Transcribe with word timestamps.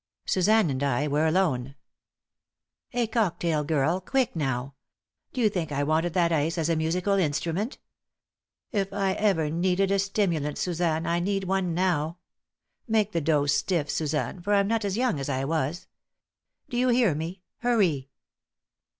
Suzanne 0.25 0.71
and 0.71 0.81
I 0.81 1.07
were 1.07 1.27
alone. 1.27 1.75
"A 2.91 3.05
cocktail, 3.05 3.63
girl. 3.63 3.99
Quick, 4.01 4.35
now! 4.35 4.73
Do 5.31 5.41
you 5.41 5.47
think 5.47 5.71
I 5.71 5.83
wanted 5.83 6.15
that 6.15 6.31
ice 6.31 6.57
as 6.57 6.69
a 6.69 6.75
musical 6.75 7.19
instrument? 7.19 7.77
If 8.71 8.93
I 8.93 9.13
ever 9.13 9.51
needed 9.51 9.91
a 9.91 9.99
stimulant, 9.99 10.57
Suzanne, 10.57 11.05
I 11.05 11.19
need 11.19 11.43
one 11.43 11.75
now. 11.75 12.17
Make 12.87 13.11
the 13.11 13.21
dose 13.21 13.53
stiff, 13.53 13.91
Suzanne, 13.91 14.41
for 14.41 14.55
I'm 14.55 14.67
not 14.67 14.83
as 14.83 14.97
young 14.97 15.19
as 15.19 15.29
I 15.29 15.45
was. 15.45 15.85
Do 16.67 16.77
you 16.77 16.87
hear 16.89 17.13
me? 17.13 17.43
Hurry!" 17.57 18.09